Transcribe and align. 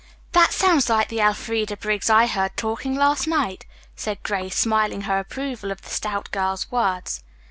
"That 0.31 0.51
sounds 0.51 0.89
like 0.89 1.09
the 1.09 1.19
Elfreda 1.21 1.77
Briggs 1.77 2.09
I 2.09 2.25
heard 2.25 2.57
talking 2.57 2.95
last 2.95 3.27
night," 3.27 3.67
said 3.95 4.23
Grace, 4.23 4.55
smiling 4.57 5.01
her 5.01 5.19
approval 5.19 5.69
of 5.69 5.83
the 5.83 5.91
stout 5.91 6.31
girl's 6.31 6.71
words. 6.71 7.21